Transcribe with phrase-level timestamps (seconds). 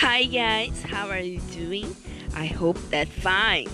[0.00, 1.96] Hi guys, how are you doing?
[2.32, 3.66] I hope that fine.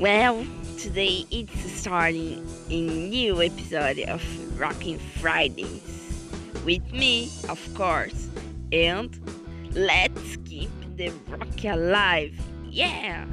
[0.00, 0.46] Well,
[0.78, 4.22] today it's starting a new episode of
[4.58, 6.24] Rocking Fridays
[6.64, 8.30] with me, of course,
[8.72, 9.10] and
[9.72, 12.32] let's keep the rock alive.
[12.70, 13.26] Yeah!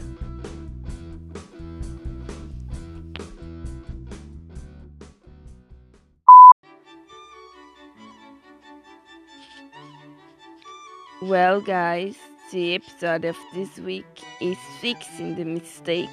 [11.21, 12.17] Well, guys,
[12.51, 14.07] the episode of this week
[14.39, 16.09] is fixing the mistake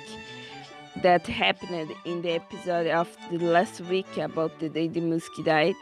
[1.03, 5.77] that happened in the episode of the last week about the day the Music died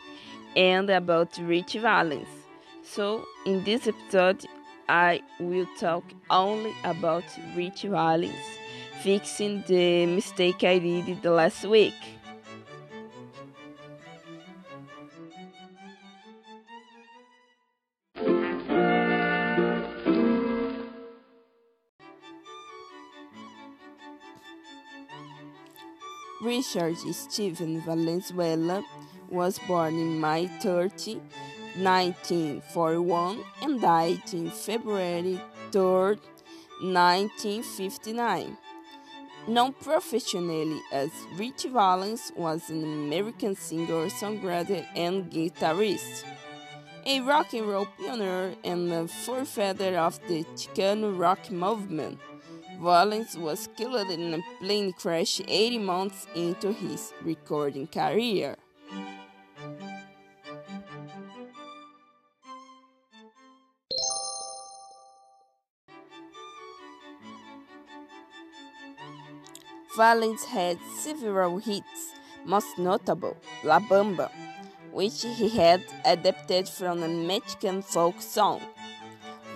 [0.54, 2.28] and about Ritchie Valens.
[2.84, 4.46] So, in this episode,
[4.88, 7.24] I will talk only about
[7.56, 8.46] Ritchie Valens,
[9.02, 11.94] fixing the mistake I did the last week.
[26.42, 28.84] Richard Stephen Valenzuela
[29.31, 31.17] was born in May 30,
[31.79, 35.41] 1941 and died in February
[35.73, 35.83] 3,
[36.83, 38.59] 1959.
[39.48, 46.25] Known professionally as Ritchie Valens was an American singer, songwriter, and guitarist.
[47.07, 52.19] A rock and roll pioneer and a forefather of the Chicano rock movement.
[52.80, 58.56] Valens was killed in a plane crash 80 months into his recording career.
[69.96, 72.12] Valens had several hits,
[72.44, 74.30] most notable La Bamba,
[74.92, 78.61] which he had adapted from a Mexican folk song.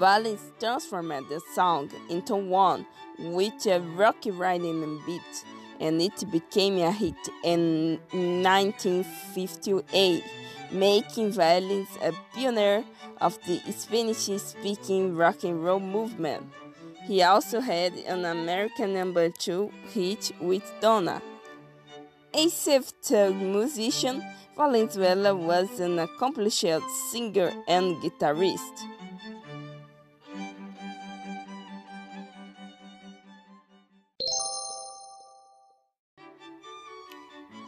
[0.01, 2.85] Valens transformed the song into one
[3.19, 5.45] with a rocky rhythm beat,
[5.79, 10.25] and it became a hit in 1958,
[10.73, 12.83] making Valens a pioneer
[13.21, 16.51] of the Spanish-speaking rock and roll movement.
[17.05, 21.21] He also had an American number two hit with Donna.
[22.33, 24.25] A self-taught musician,
[24.57, 26.65] Valenzuela was an accomplished
[27.11, 28.87] singer and guitarist.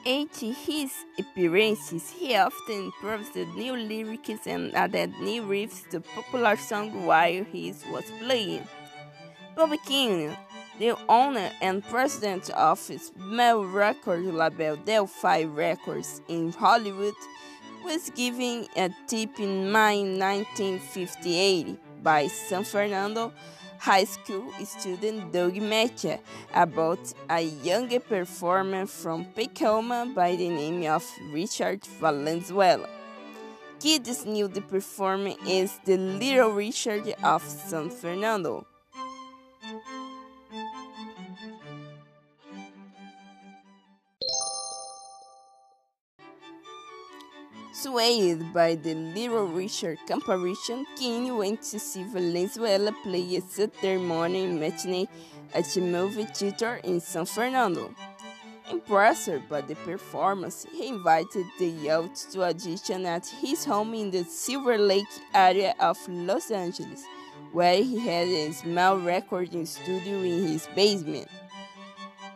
[0.04, 6.92] At his appearances, he often improvised new lyrics and added new riffs to popular songs
[6.92, 8.66] while he was playing.
[9.54, 10.36] Bobby Keane,
[10.80, 17.14] the owner and president of small record label Del-Fi Records in Hollywood,
[17.84, 23.32] was given a tip in May 1958 by San Fernando
[23.82, 26.20] high school student Doug Macchia
[26.54, 32.88] about a young performer from Pacoima by the name of Richard Valenzuela.
[33.80, 38.64] Kids knew the performer as the Little Richard of San Fernando.
[47.82, 54.60] Swayed by the Little Richard comparison, Keane went to see Valenzuela play a Saturday morning
[54.60, 55.08] matinee
[55.52, 57.92] at the movie theater in San Fernando.
[58.70, 64.22] Impressed by the performance, he invited the youth to audition at his home in the
[64.22, 67.02] Silver Lake area of Los Angeles,
[67.50, 71.26] where he had a small recording studio in his basement.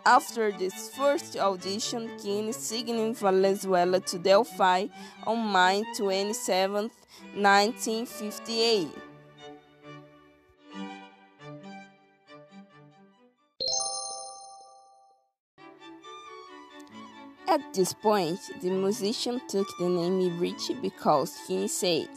[0.06, 4.88] After this first audition, Keane signed Valenzuela to Del-Fi
[5.26, 6.88] on May 27,
[7.34, 8.88] 1958.
[17.48, 22.08] At this point, the musician took the name Ritchie because he said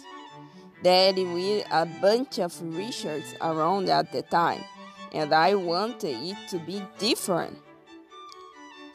[0.84, 4.64] there were a bunch of Richards around at the time,
[5.12, 7.58] and I wanted it to be different.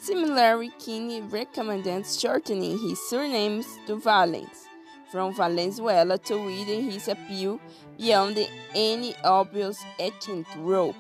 [0.05, 4.69] Similarly, Keane recommended shortening his surnames to Valens,
[5.11, 7.59] from Valenzuela to widen his appeal
[7.97, 8.39] beyond
[8.75, 10.95] any obvious ethnic group.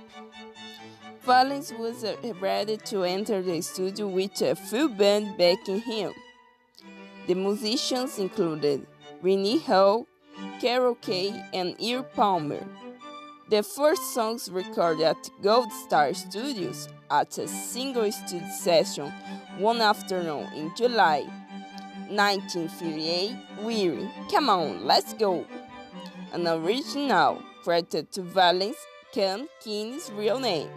[1.21, 2.03] Valens was
[2.41, 6.15] ready to enter the studio with a full band backing him.
[7.27, 8.87] The musicians included
[9.21, 10.07] Renee Hall,
[10.63, 12.67] Carol Kaye, and Earl Palmer.
[13.55, 19.13] The first songs recorded at Gold Star Studios at a single studio session
[19.59, 21.21] one afternoon in July
[22.11, 25.47] 1958 Weary, Come On, Let's Go,
[26.33, 28.75] an original credited to Valens
[29.13, 30.69] Kuhn Keane's real name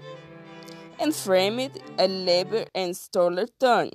[1.00, 3.89] and framed a Leiber and Stoller turn.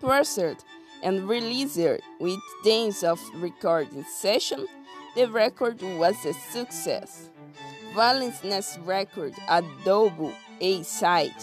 [0.00, 0.64] Produced
[1.02, 1.78] and released
[2.18, 4.66] with days of recording session,
[5.14, 7.28] the record was a success.
[7.94, 10.32] Valens' next record, a double
[10.62, 11.34] A side,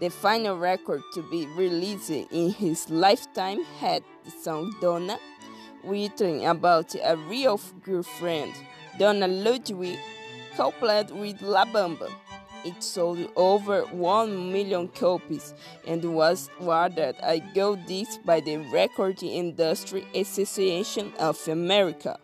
[0.00, 5.18] the final record to be released in his lifetime, had the song Donna,
[5.82, 8.52] written about a real girlfriend,
[8.98, 9.98] Donna Ludwig,
[10.56, 12.10] coupled with La Bamba.
[12.64, 15.52] It sold over 1 million copies
[15.86, 22.18] and was awarded a gold disc by the Recording Industry Association of America.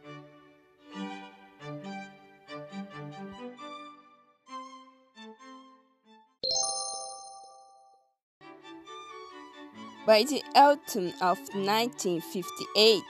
[10.07, 13.03] By the autumn of 1958,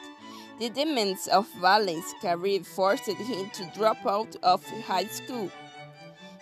[0.58, 5.50] the demands of Valens' career forced him to drop out of high school.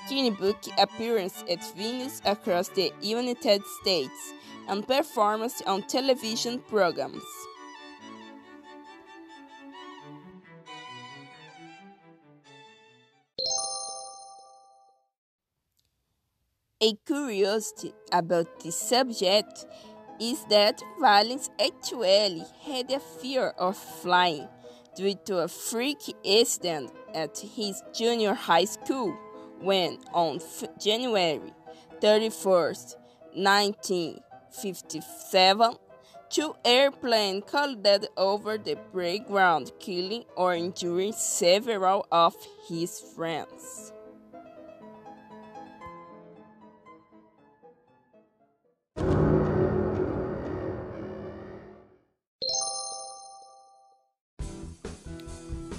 [0.09, 4.33] Keane booked appearances at venues across the United States
[4.67, 7.23] and performances on television programs.
[16.81, 19.67] A curiosity about this subject
[20.21, 24.49] is that Valens actually had a fear of flying
[24.97, 29.17] due to a freak incident at his junior high school
[29.61, 30.41] when, on
[30.81, 31.53] January
[32.01, 32.97] 31st,
[33.35, 35.75] 1957,
[36.31, 42.35] two airplanes collided over the playground, killing or injuring several of
[42.69, 43.93] his friends.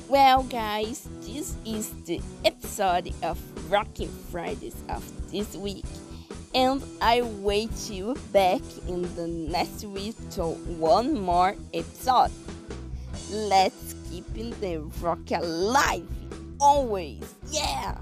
[0.10, 1.08] Well, guys,
[1.40, 3.40] this is the episode of
[3.72, 5.86] Rocking Fridays of this week,
[6.54, 8.60] and I wait you back
[8.90, 12.32] in the next week to one more episode.
[13.32, 16.06] Let's keep in the rock alive
[16.60, 17.96] always, yeah!